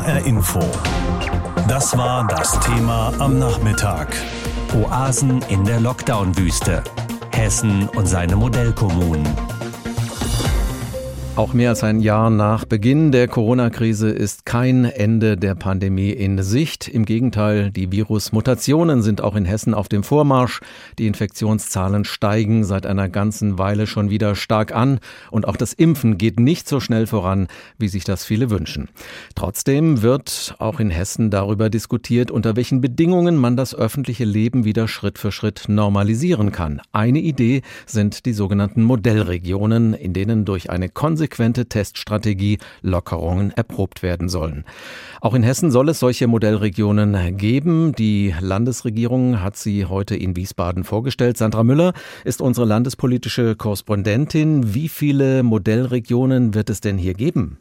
[0.00, 0.60] HR Info.
[1.68, 4.16] Das war das Thema am Nachmittag.
[4.72, 6.82] Oasen in der Lockdown-Wüste.
[7.32, 9.28] Hessen und seine Modellkommunen.
[11.40, 16.42] Auch mehr als ein Jahr nach Beginn der Corona-Krise ist kein Ende der Pandemie in
[16.42, 16.86] Sicht.
[16.86, 20.60] Im Gegenteil, die Virusmutationen sind auch in Hessen auf dem Vormarsch.
[20.98, 25.00] Die Infektionszahlen steigen seit einer ganzen Weile schon wieder stark an.
[25.30, 28.90] Und auch das Impfen geht nicht so schnell voran, wie sich das viele wünschen.
[29.34, 34.88] Trotzdem wird auch in Hessen darüber diskutiert, unter welchen Bedingungen man das öffentliche Leben wieder
[34.88, 36.82] Schritt für Schritt normalisieren kann.
[36.92, 44.02] Eine Idee sind die sogenannten Modellregionen, in denen durch eine konsequente konsequente Teststrategie Lockerungen erprobt
[44.02, 44.64] werden sollen.
[45.20, 47.92] Auch in Hessen soll es solche Modellregionen geben.
[47.92, 51.38] Die Landesregierung hat sie heute in Wiesbaden vorgestellt.
[51.38, 51.92] Sandra Müller
[52.24, 54.74] ist unsere landespolitische Korrespondentin.
[54.74, 57.58] Wie viele Modellregionen wird es denn hier geben?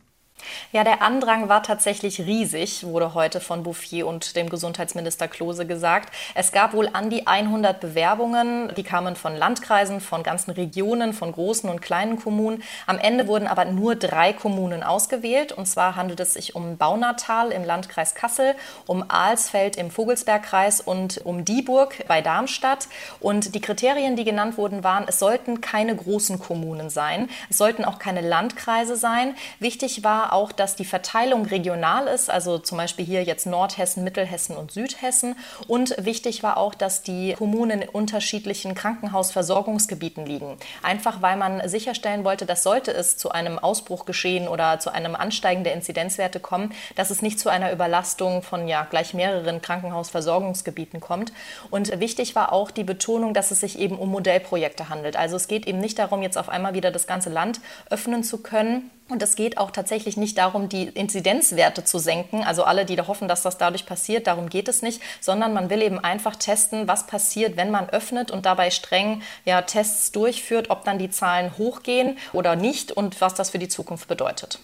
[0.71, 6.13] Ja, der Andrang war tatsächlich riesig, wurde heute von Bouffier und dem Gesundheitsminister Klose gesagt.
[6.35, 11.31] Es gab wohl an die 100 Bewerbungen, die kamen von Landkreisen, von ganzen Regionen, von
[11.31, 12.63] großen und kleinen Kommunen.
[12.85, 15.51] Am Ende wurden aber nur drei Kommunen ausgewählt.
[15.51, 21.25] Und zwar handelt es sich um Baunatal im Landkreis Kassel, um Alsfeld im Vogelsbergkreis und
[21.25, 22.87] um Dieburg bei Darmstadt.
[23.19, 27.85] Und die Kriterien, die genannt wurden, waren, es sollten keine großen Kommunen sein, es sollten
[27.85, 29.35] auch keine Landkreise sein.
[29.59, 34.55] Wichtig war auch, dass die Verteilung regional ist, also zum Beispiel hier jetzt Nordhessen, Mittelhessen
[34.55, 35.35] und Südhessen.
[35.67, 40.57] Und wichtig war auch, dass die Kommunen in unterschiedlichen Krankenhausversorgungsgebieten liegen.
[40.81, 45.15] Einfach weil man sicherstellen wollte, dass sollte es zu einem Ausbruch geschehen oder zu einem
[45.15, 50.99] Ansteigen der Inzidenzwerte kommen, dass es nicht zu einer Überlastung von ja gleich mehreren Krankenhausversorgungsgebieten
[50.99, 51.33] kommt.
[51.69, 55.15] Und wichtig war auch die Betonung, dass es sich eben um Modellprojekte handelt.
[55.15, 58.39] Also es geht eben nicht darum, jetzt auf einmal wieder das ganze Land öffnen zu
[58.39, 62.43] können, und es geht auch tatsächlich nicht darum, die Inzidenzwerte zu senken.
[62.43, 65.69] Also alle, die da hoffen, dass das dadurch passiert, darum geht es nicht, sondern man
[65.69, 70.69] will eben einfach testen, was passiert, wenn man öffnet und dabei streng ja, Tests durchführt,
[70.69, 74.59] ob dann die Zahlen hochgehen oder nicht und was das für die Zukunft bedeutet.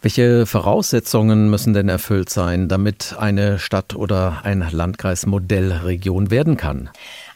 [0.00, 6.90] Welche Voraussetzungen müssen denn erfüllt sein, damit eine Stadt oder ein Landkreis Modellregion werden kann?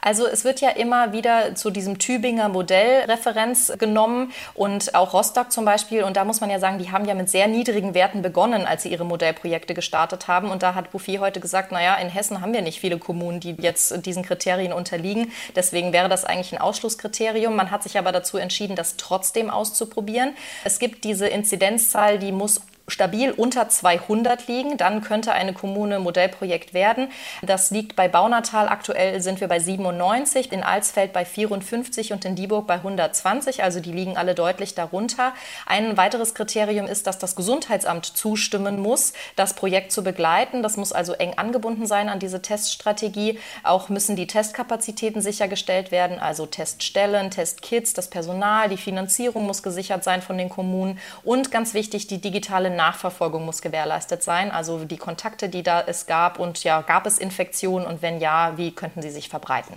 [0.06, 5.50] Also es wird ja immer wieder zu diesem Tübinger Modell Referenz genommen und auch Rostock
[5.50, 6.04] zum Beispiel.
[6.04, 8.84] Und da muss man ja sagen, die haben ja mit sehr niedrigen Werten begonnen, als
[8.84, 10.48] sie ihre Modellprojekte gestartet haben.
[10.48, 13.56] Und da hat Bouffier heute gesagt, naja, in Hessen haben wir nicht viele Kommunen, die
[13.58, 15.32] jetzt diesen Kriterien unterliegen.
[15.56, 17.56] Deswegen wäre das eigentlich ein Ausschlusskriterium.
[17.56, 20.36] Man hat sich aber dazu entschieden, das trotzdem auszuprobieren.
[20.62, 26.72] Es gibt diese Inzidenzzahl, die muss stabil unter 200 liegen, dann könnte eine Kommune Modellprojekt
[26.74, 27.08] werden.
[27.42, 32.36] Das liegt bei Baunatal aktuell sind wir bei 97, in Alsfeld bei 54 und in
[32.36, 35.32] Dieburg bei 120, also die liegen alle deutlich darunter.
[35.66, 40.62] Ein weiteres Kriterium ist, dass das Gesundheitsamt zustimmen muss, das Projekt zu begleiten.
[40.62, 43.38] Das muss also eng angebunden sein an diese Teststrategie.
[43.64, 50.04] Auch müssen die Testkapazitäten sichergestellt werden, also Teststellen, Testkits, das Personal, die Finanzierung muss gesichert
[50.04, 54.50] sein von den Kommunen und ganz wichtig, die digitale Nachverfolgung muss gewährleistet sein.
[54.50, 58.52] Also die Kontakte, die da es gab und ja, gab es Infektionen und wenn ja,
[58.56, 59.76] wie könnten sie sich verbreiten?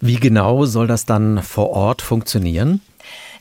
[0.00, 2.80] Wie genau soll das dann vor Ort funktionieren?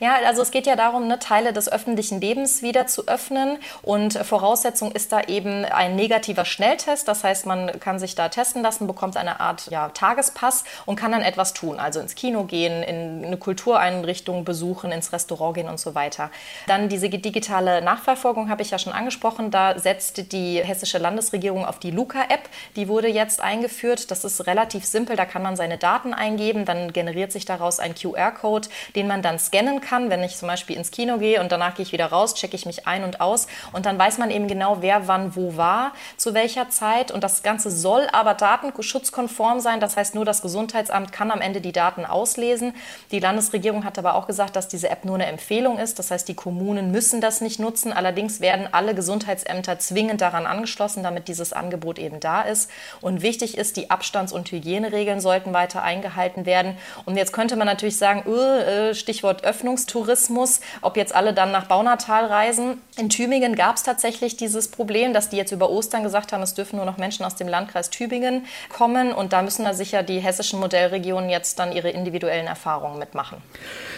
[0.02, 3.60] Ja, also es geht ja darum, ne, Teile des öffentlichen Lebens wieder zu öffnen.
[3.84, 7.08] Und Voraussetzung ist da eben ein negativer Schnelltest.
[7.08, 11.12] Das heißt, man kann sich da testen lassen, bekommt eine Art ja, Tagespass und kann
[11.12, 11.80] dann etwas tun.
[11.80, 16.32] Also ins Kino gehen, in eine Kultureinrichtung besuchen, ins Restaurant gehen und so weiter.
[16.66, 19.52] Dann diese digitale Nachverfolgung habe ich ja schon angesprochen.
[19.52, 22.50] Da setzt die hessische Landesregierung auf die Luca-App.
[22.76, 24.10] Die wurde jetzt eingeführt.
[24.10, 25.16] Das ist relativ simpel.
[25.16, 26.66] Da kann man seine Daten eingeben.
[26.66, 30.10] Dann generiert sich daraus ein QR-Code, den man dann scannen kann kann.
[30.10, 32.66] Wenn ich zum Beispiel ins Kino gehe und danach gehe ich wieder raus, checke ich
[32.66, 36.34] mich ein und aus und dann weiß man eben genau, wer wann wo war, zu
[36.34, 37.12] welcher Zeit.
[37.12, 39.82] Und das Ganze soll aber datenschutzkonform sein.
[39.82, 42.74] Das heißt, nur das Gesundheitsamt kann am Ende die Daten auslesen.
[43.12, 46.00] Die Landesregierung hat aber auch gesagt, dass diese App nur eine Empfehlung ist.
[46.00, 47.92] Das heißt, die Kommunen müssen das nicht nutzen.
[47.92, 52.72] Allerdings werden alle Gesundheitsämter zwingend daran angeschlossen, damit dieses Angebot eben da ist.
[53.02, 56.78] Und wichtig ist, die Abstands- und Hygieneregeln sollten weiter eingehalten werden.
[57.04, 61.68] Und jetzt könnte man natürlich sagen, äh, Stichwort Öffnungs Tourismus, ob jetzt alle dann nach
[61.68, 62.82] Baunatal reisen.
[63.02, 66.54] In Tübingen gab es tatsächlich dieses Problem, dass die jetzt über Ostern gesagt haben, es
[66.54, 69.12] dürfen nur noch Menschen aus dem Landkreis Tübingen kommen.
[69.12, 73.40] Und da müssen da sicher die hessischen Modellregionen jetzt dann ihre individuellen Erfahrungen mitmachen.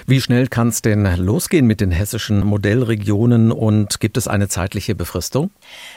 [0.07, 4.95] Wie schnell kann es denn losgehen mit den hessischen Modellregionen und gibt es eine zeitliche
[4.95, 5.51] Befristung?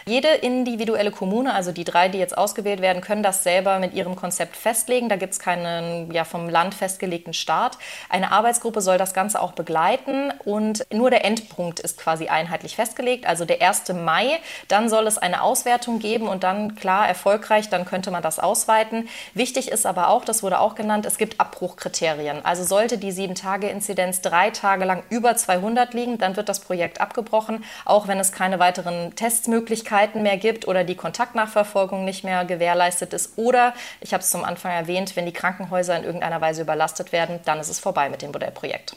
[0.08, 4.16] Jede individuelle Kommune, also die drei, die jetzt ausgewählt werden, können das selber mit ihrem
[4.16, 5.08] Konzept festlegen.
[5.08, 7.78] Da gibt es keinen ja, vom Land festgelegten Start.
[8.08, 12.74] Eine Arbeitsgruppe soll das Ganze auch begleiten begleiten und nur der Endpunkt ist quasi einheitlich
[12.74, 13.92] festgelegt festgelegt, also der 1.
[13.92, 14.38] Mai.
[14.68, 19.08] Dann soll es eine Auswertung geben und dann, klar, erfolgreich, dann könnte man das ausweiten.
[19.34, 22.44] Wichtig ist aber auch, das wurde auch genannt, es gibt Abbruchkriterien.
[22.44, 27.64] Also sollte die 7-Tage-Inzidenz drei Tage lang über 200 liegen, dann wird das Projekt abgebrochen,
[27.84, 33.36] auch wenn es keine weiteren Testmöglichkeiten mehr gibt oder die Kontaktnachverfolgung nicht mehr gewährleistet ist.
[33.36, 37.40] Oder, ich habe es zum Anfang erwähnt, wenn die Krankenhäuser in irgendeiner Weise überlastet werden,
[37.44, 38.94] dann ist es vorbei mit dem Modellprojekt.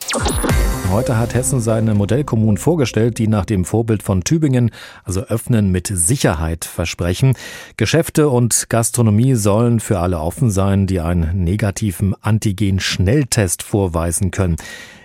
[0.91, 4.71] Heute hat Hessen seine Modellkommunen vorgestellt, die nach dem Vorbild von Tübingen,
[5.03, 7.36] also öffnen mit Sicherheit versprechen.
[7.77, 14.56] Geschäfte und Gastronomie sollen für alle offen sein, die einen negativen Antigen-Schnelltest vorweisen können.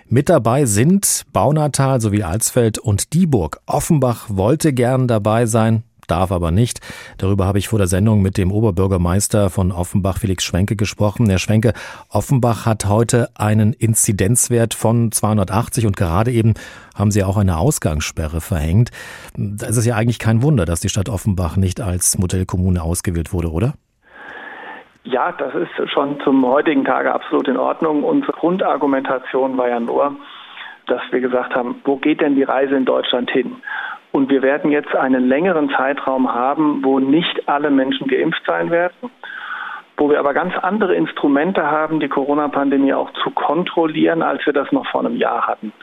[0.07, 3.61] Mit dabei sind Baunatal sowie Alsfeld und Dieburg.
[3.67, 6.79] Offenbach wollte gern dabei sein, darf aber nicht.
[7.17, 11.29] Darüber habe ich vor der Sendung mit dem Oberbürgermeister von Offenbach, Felix Schwenke, gesprochen.
[11.29, 11.73] Herr Schwenke,
[12.09, 16.53] Offenbach hat heute einen Inzidenzwert von 280 und gerade eben
[16.95, 18.91] haben Sie auch eine Ausgangssperre verhängt.
[19.35, 23.51] Das ist ja eigentlich kein Wunder, dass die Stadt Offenbach nicht als Modellkommune ausgewählt wurde,
[23.51, 23.73] oder?
[25.05, 28.03] Ja, das ist schon zum heutigen Tage absolut in Ordnung.
[28.03, 30.15] Unsere Grundargumentation war ja nur,
[30.87, 33.57] dass wir gesagt haben, wo geht denn die Reise in Deutschland hin?
[34.15, 39.11] Und wir werden jetzt einen längeren Zeitraum haben, wo nicht alle Menschen geimpft sein werden,
[39.97, 44.71] wo wir aber ganz andere Instrumente haben, die Corona-Pandemie auch zu kontrollieren, als wir das
[44.71, 45.73] noch vor einem Jahr hatten.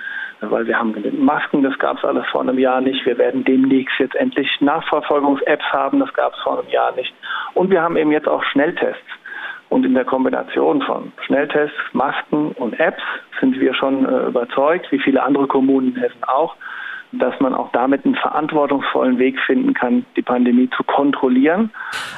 [0.41, 3.05] Weil wir haben Masken, das gab es alles vor einem Jahr nicht.
[3.05, 7.13] Wir werden demnächst jetzt endlich Nachverfolgungs-Apps haben, das gab es vor einem Jahr nicht.
[7.53, 9.13] Und wir haben eben jetzt auch Schnelltests.
[9.69, 13.03] Und in der Kombination von Schnelltests, Masken und Apps
[13.41, 16.57] sind wir schon äh, überzeugt, wie viele andere Kommunen in Hessen auch,
[17.13, 21.71] dass man auch damit einen verantwortungsvollen Weg finden kann, die Pandemie zu kontrollieren.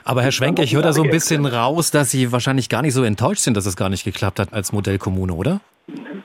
[0.04, 2.94] Aber Herr Schwenke, ich höre da so ein bisschen raus, dass Sie wahrscheinlich gar nicht
[2.94, 5.60] so enttäuscht sind, dass es gar nicht geklappt hat als Modellkommune, oder?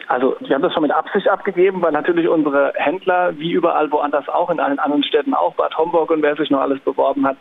[0.07, 4.27] Also wir haben das schon mit Absicht abgegeben, weil natürlich unsere Händler, wie überall woanders
[4.29, 7.37] auch, in allen anderen Städten auch, Bad Homburg und wer sich noch alles beworben hat,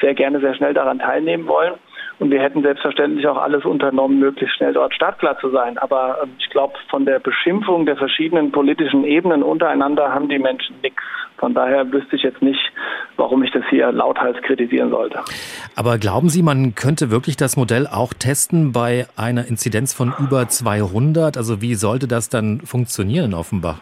[0.00, 1.74] sehr gerne sehr schnell daran teilnehmen wollen.
[2.20, 5.78] Und wir hätten selbstverständlich auch alles unternommen, möglichst schnell dort startklar zu sein.
[5.78, 10.76] Aber ähm, ich glaube, von der Beschimpfung der verschiedenen politischen Ebenen untereinander haben die Menschen
[10.82, 11.02] nichts.
[11.38, 12.60] Von daher wüsste ich jetzt nicht,
[13.16, 15.20] warum ich das hier lauthals kritisieren sollte.
[15.74, 20.46] Aber glauben Sie, man könnte wirklich das Modell auch testen bei einer Inzidenz von über
[20.46, 21.38] 200?
[21.38, 23.80] Also wie sollte das dann funktionieren in Offenbach?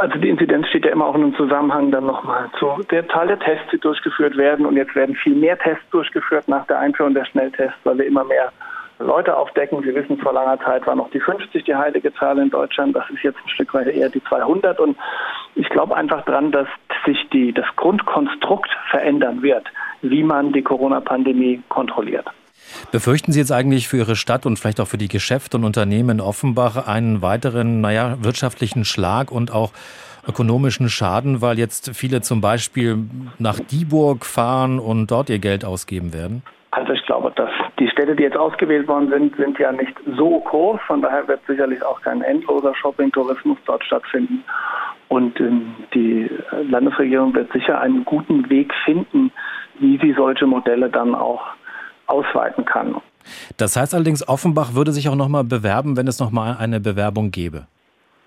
[0.00, 3.28] Also die Inzidenz steht ja immer auch in einem Zusammenhang dann nochmal zu der Zahl
[3.28, 4.66] der Tests, die durchgeführt werden.
[4.66, 8.24] Und jetzt werden viel mehr Tests durchgeführt nach der Einführung der Schnelltests, weil wir immer
[8.24, 8.52] mehr
[8.98, 9.82] Leute aufdecken.
[9.82, 12.94] Sie wissen, vor langer Zeit war noch die 50 die heilige Zahl in Deutschland.
[12.94, 14.78] Das ist jetzt ein Stück weit eher die 200.
[14.80, 14.98] Und
[15.54, 16.68] ich glaube einfach dran, dass
[17.06, 19.66] sich die, das Grundkonstrukt verändern wird,
[20.02, 22.26] wie man die Corona-Pandemie kontrolliert.
[22.92, 26.10] Befürchten Sie jetzt eigentlich für Ihre Stadt und vielleicht auch für die Geschäfte und Unternehmen
[26.10, 29.72] in Offenbach einen weiteren, naja, wirtschaftlichen Schlag und auch
[30.28, 32.98] ökonomischen Schaden, weil jetzt viele zum Beispiel
[33.38, 36.42] nach Dieburg fahren und dort ihr Geld ausgeben werden?
[36.72, 40.40] Also ich glaube, dass die Städte, die jetzt ausgewählt worden sind, sind ja nicht so
[40.40, 40.80] groß.
[40.86, 44.44] Von daher wird sicherlich auch kein endloser Shopping-Tourismus dort stattfinden.
[45.08, 46.28] Und ähm, die
[46.68, 49.30] Landesregierung wird sicher einen guten Weg finden,
[49.78, 51.55] wie sie solche Modelle dann auch
[52.06, 52.96] ausweiten kann.
[53.56, 57.66] Das heißt allerdings, Offenbach würde sich auch nochmal bewerben, wenn es nochmal eine Bewerbung gäbe.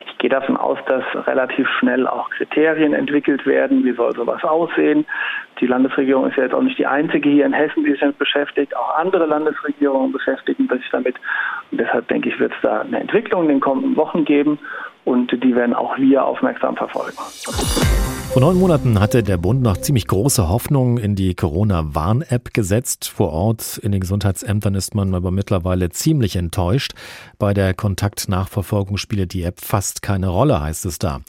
[0.05, 3.85] Ich gehe davon aus, dass relativ schnell auch Kriterien entwickelt werden.
[3.85, 5.05] Wie soll sowas aussehen?
[5.61, 8.17] Die Landesregierung ist ja jetzt auch nicht die einzige hier in Hessen, die sich damit
[8.17, 8.75] beschäftigt.
[8.75, 11.15] Auch andere Landesregierungen beschäftigen sich damit.
[11.71, 14.59] Und deshalb denke ich, wird es da eine Entwicklung in den kommenden Wochen geben
[15.05, 17.17] und die werden auch wir aufmerksam verfolgen.
[18.31, 23.09] Vor neun Monaten hatte der Bund noch ziemlich große Hoffnung in die Corona-Warn-App gesetzt.
[23.09, 26.93] Vor Ort in den Gesundheitsämtern ist man aber mittlerweile ziemlich enttäuscht.
[27.39, 31.21] Bei der Kontaktnachverfolgung spielt die App fast keine Rolle, heißt es da.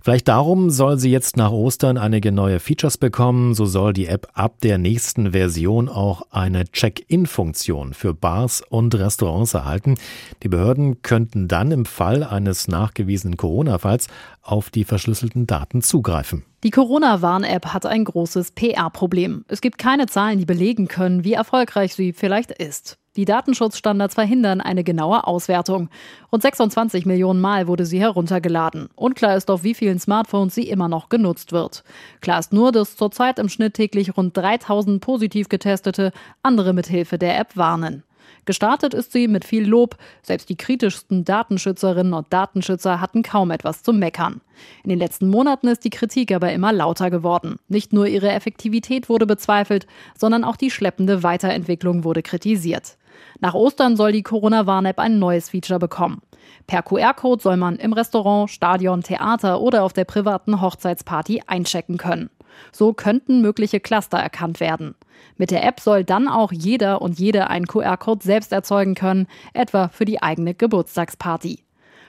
[0.00, 3.52] Vielleicht darum soll sie jetzt nach Ostern einige neue Features bekommen.
[3.52, 9.52] So soll die App ab der nächsten Version auch eine Check-in-Funktion für Bars und Restaurants
[9.52, 9.96] erhalten.
[10.42, 14.08] Die Behörden könnten dann im Fall eines nachgewiesenen Corona-Falls
[14.40, 16.45] auf die verschlüsselten Daten zugreifen.
[16.64, 19.44] Die Corona-Warn-App hat ein großes PR-Problem.
[19.46, 22.98] Es gibt keine Zahlen, die belegen können, wie erfolgreich sie vielleicht ist.
[23.16, 25.88] Die Datenschutzstandards verhindern eine genaue Auswertung.
[26.32, 28.88] Rund 26 Millionen Mal wurde sie heruntergeladen.
[28.94, 31.82] Unklar ist, auf wie vielen Smartphones sie immer noch genutzt wird.
[32.20, 37.38] Klar ist nur, dass zurzeit im Schnitt täglich rund 3000 positiv getestete andere mithilfe der
[37.38, 38.02] App warnen.
[38.44, 39.96] Gestartet ist sie mit viel Lob.
[40.22, 44.40] Selbst die kritischsten Datenschützerinnen und Datenschützer hatten kaum etwas zu meckern.
[44.84, 47.56] In den letzten Monaten ist die Kritik aber immer lauter geworden.
[47.68, 52.96] Nicht nur ihre Effektivität wurde bezweifelt, sondern auch die schleppende Weiterentwicklung wurde kritisiert.
[53.40, 56.22] Nach Ostern soll die Corona-Warn-App ein neues Feature bekommen.
[56.66, 62.30] Per QR-Code soll man im Restaurant, Stadion, Theater oder auf der privaten Hochzeitsparty einchecken können.
[62.72, 64.94] So könnten mögliche Cluster erkannt werden.
[65.36, 69.88] Mit der App soll dann auch jeder und jede einen QR-Code selbst erzeugen können, etwa
[69.88, 71.60] für die eigene Geburtstagsparty.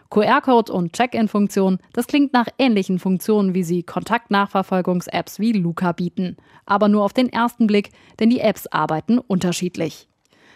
[0.10, 6.38] QR-Code und Check-in-Funktion, das klingt nach ähnlichen Funktionen, wie sie Kontaktnachverfolgungs-Apps wie Luca bieten.
[6.66, 10.08] Aber nur auf den ersten Blick, denn die Apps arbeiten unterschiedlich.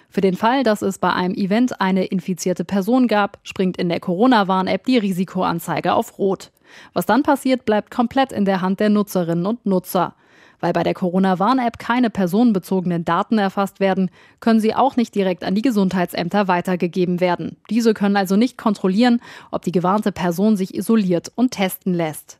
[0.09, 4.01] Für den Fall, dass es bei einem Event eine infizierte Person gab, springt in der
[4.01, 6.51] Corona-Warn-App die Risikoanzeige auf Rot.
[6.93, 10.15] Was dann passiert, bleibt komplett in der Hand der Nutzerinnen und Nutzer.
[10.59, 15.55] Weil bei der Corona-Warn-App keine personenbezogenen Daten erfasst werden, können sie auch nicht direkt an
[15.55, 17.57] die Gesundheitsämter weitergegeben werden.
[17.69, 22.37] Diese können also nicht kontrollieren, ob die gewarnte Person sich isoliert und testen lässt.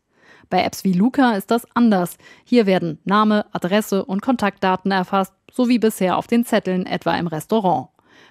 [0.52, 2.18] Bei Apps wie Luca ist das anders.
[2.44, 7.28] Hier werden Name, Adresse und Kontaktdaten erfasst, so wie bisher auf den Zetteln etwa im
[7.28, 7.88] Restaurant.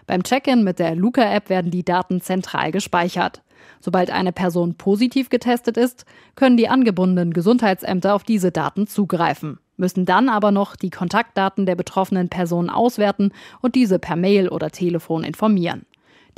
[0.06, 3.42] Beim Check-in mit der Luca-App werden die Daten zentral gespeichert.
[3.80, 10.04] Sobald eine Person positiv getestet ist, können die angebundenen Gesundheitsämter auf diese Daten zugreifen, müssen
[10.04, 15.24] dann aber noch die Kontaktdaten der betroffenen Person auswerten und diese per Mail oder Telefon
[15.24, 15.86] informieren.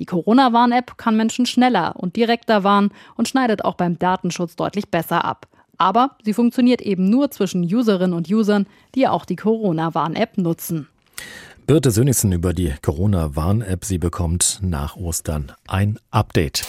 [0.01, 5.25] Die Corona-Warn-App kann Menschen schneller und direkter warnen und schneidet auch beim Datenschutz deutlich besser
[5.25, 5.47] ab.
[5.79, 10.89] Aber sie funktioniert eben nur zwischen Userinnen und Usern, die auch die Corona-Warn-App nutzen.
[11.65, 13.85] Birte Sönnigsen über die Corona-Warn-App.
[13.85, 16.67] Sie bekommt nach Ostern ein Update.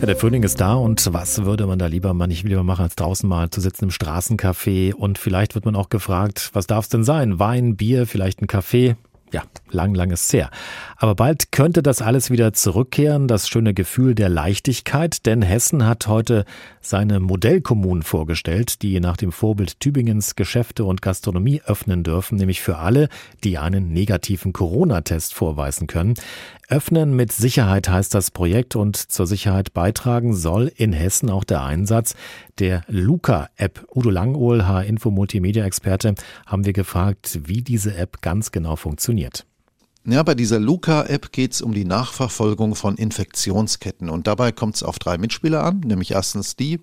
[0.00, 2.82] Ja, der Frühling ist da und was würde man da lieber mal nicht lieber machen,
[2.82, 6.84] als draußen mal zu sitzen im Straßencafé und vielleicht wird man auch gefragt, was darf
[6.84, 7.38] es denn sein?
[7.38, 8.96] Wein, Bier, vielleicht ein Kaffee?
[9.32, 10.50] Ja, lang, lang ist sehr.
[10.96, 16.06] Aber bald könnte das alles wieder zurückkehren, das schöne Gefühl der Leichtigkeit, denn Hessen hat
[16.06, 16.44] heute
[16.80, 22.78] seine Modellkommunen vorgestellt, die nach dem Vorbild Tübingens Geschäfte und Gastronomie öffnen dürfen, nämlich für
[22.78, 23.08] alle,
[23.44, 26.14] die einen negativen Corona-Test vorweisen können.
[26.70, 31.62] Öffnen mit Sicherheit heißt das Projekt und zur Sicherheit beitragen soll in Hessen auch der
[31.62, 32.14] Einsatz
[32.58, 33.86] der Luca-App.
[33.94, 39.46] Udo Langohl, H-Info-Multimedia-Experte, haben wir gefragt, wie diese App ganz genau funktioniert.
[40.10, 44.08] Ja, bei dieser Luca-App geht es um die Nachverfolgung von Infektionsketten.
[44.08, 46.80] Und dabei kommt es auf drei Mitspieler an, nämlich erstens die,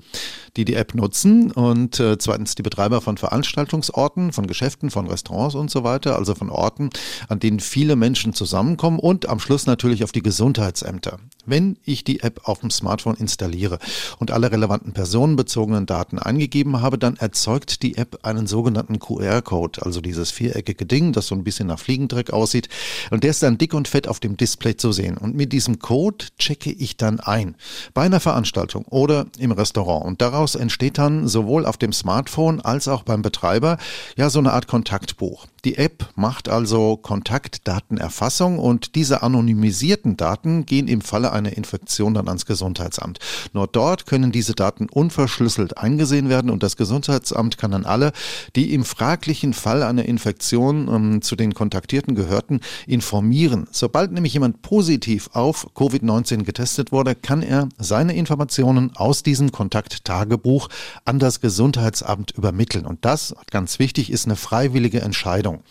[0.57, 5.55] die die App nutzen und äh, zweitens die Betreiber von Veranstaltungsorten, von Geschäften, von Restaurants
[5.55, 6.91] und so weiter, also von Orten,
[7.27, 11.17] an denen viele Menschen zusammenkommen und am Schluss natürlich auf die Gesundheitsämter.
[11.47, 13.79] Wenn ich die App auf dem Smartphone installiere
[14.19, 19.99] und alle relevanten personenbezogenen Daten eingegeben habe, dann erzeugt die App einen sogenannten QR-Code, also
[19.99, 22.69] dieses viereckige Ding, das so ein bisschen nach Fliegendreck aussieht.
[23.15, 25.15] Und der ist dann dick und fett auf dem Display zu sehen.
[25.15, 27.55] Und mit diesem Code checke ich dann ein.
[27.93, 30.03] Bei einer Veranstaltung oder im Restaurant.
[30.03, 33.77] Und daraus entsteht dann sowohl auf dem Smartphone als auch beim Betreiber
[34.17, 35.47] ja so eine Art Kontaktbuch.
[35.65, 42.27] Die App macht also Kontaktdatenerfassung und diese anonymisierten Daten gehen im Falle einer Infektion dann
[42.27, 43.17] ans Gesundheitsamt.
[43.51, 48.11] Nur dort können diese Daten unverschlüsselt eingesehen werden und das Gesundheitsamt kann dann alle,
[48.55, 53.67] die im fraglichen Fall einer Infektion ähm, zu den Kontaktierten gehörten, informieren.
[53.71, 60.69] Sobald nämlich jemand positiv auf Covid-19 getestet wurde, kann er seine Informationen aus diesem Kontakttagebuch
[61.05, 62.85] an das Gesundheitsamt übermitteln.
[62.85, 65.54] Und das, ganz wichtig, ist eine freiwillige Entscheidung.
[65.55, 65.63] Verordnung.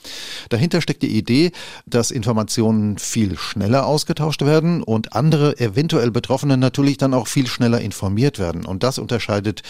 [0.48, 1.52] Dahinter steckt die Idee,
[1.86, 7.80] dass Informationen viel schneller ausgetauscht werden und andere eventuell Betroffene natürlich dann auch viel schneller
[7.80, 8.64] informiert werden.
[8.64, 9.62] Und das unterscheidet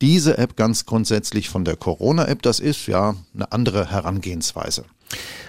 [0.00, 2.42] diese App ganz grundsätzlich von der Corona-App.
[2.42, 4.84] Das ist ja eine andere Herangehensweise.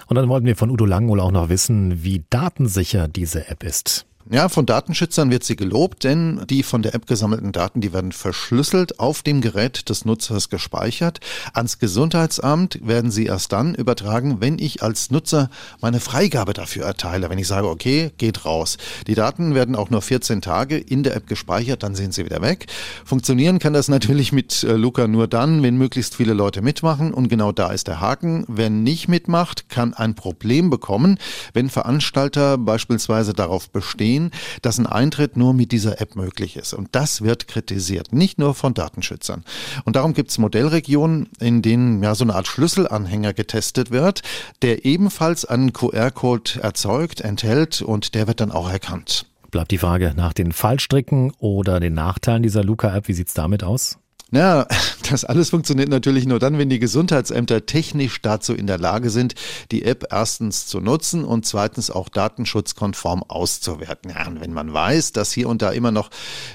[0.08, 4.06] Und dann wollten wir von Udo Langohl auch noch wissen, wie datensicher diese App ist.
[4.32, 8.12] Ja, von Datenschützern wird sie gelobt, denn die von der App gesammelten Daten, die werden
[8.12, 11.20] verschlüsselt auf dem Gerät des Nutzers gespeichert.
[11.54, 15.50] Ans Gesundheitsamt werden sie erst dann übertragen, wenn ich als Nutzer
[15.82, 17.32] meine Freigabe dafür erteile.
[17.32, 18.78] Wenn ich sage, okay, geht raus.
[19.08, 22.44] Die Daten werden auch nur 14 Tage in der App gespeichert, dann sind sie wieder
[22.44, 22.68] weg.
[23.06, 27.16] Funktionieren kann das natürlich mit äh, Luca nur dann, wenn möglichst viele Leute mitmachen.
[27.16, 28.46] Und genau da ist der Haken.
[28.48, 31.18] Wer nicht mitmacht, kann ein Problem bekommen,
[31.54, 36.74] wenn Veranstalter beispielsweise darauf bestehen, sehen, dass ein Eintritt nur mit dieser App möglich ist.
[36.74, 39.44] Und das wird kritisiert, nicht nur von Datenschützern.
[39.86, 44.22] Und darum gibt es Modellregionen, in denen ja so eine Art Schlüsselanhänger getestet wird,
[44.62, 49.26] der ebenfalls einen QR-Code erzeugt, enthält und der wird dann auch erkannt.
[49.52, 53.08] Bleibt die Frage nach den Fallstricken oder den Nachteilen dieser Luca-App.
[53.08, 53.98] Wie sieht es damit aus?
[54.32, 54.68] Ja,
[55.10, 59.34] das alles funktioniert natürlich nur dann, wenn die Gesundheitsämter technisch dazu in der Lage sind,
[59.72, 64.12] die App erstens zu nutzen und zweitens auch datenschutzkonform auszuwerten.
[64.12, 66.10] Ja, und wenn man weiß, dass hier und da immer noch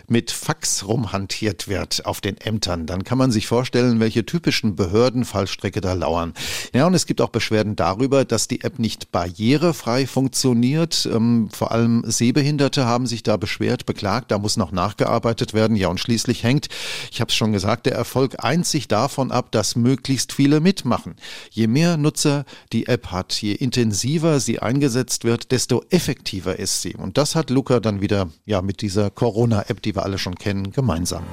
[0.08, 5.80] mit Fax rumhantiert wird auf den Ämtern, dann kann man sich vorstellen, welche typischen Behördenfallstrecke
[5.80, 6.32] da lauern.
[6.72, 11.08] Ja, und es gibt auch Beschwerden darüber, dass die App nicht barrierefrei funktioniert.
[11.12, 15.76] Ähm, vor allem Sehbehinderte haben sich da beschwert, beklagt, da muss noch nachgearbeitet werden.
[15.76, 16.68] Ja, und schließlich hängt,
[17.10, 21.16] ich habe es schon gesagt, gesagt, der Erfolg einzig davon ab, dass möglichst viele mitmachen.
[21.48, 22.44] Je mehr Nutzer
[22.74, 26.94] die App hat, je intensiver sie eingesetzt wird, desto effektiver ist sie.
[26.94, 30.72] Und das hat Luca dann wieder ja mit dieser Corona-App, die wir alle schon kennen,
[30.72, 31.24] gemeinsam.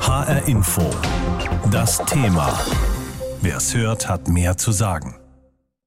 [0.00, 0.88] HR Info.
[1.70, 2.58] Das Thema.
[3.42, 5.17] Wer es hört, hat mehr zu sagen.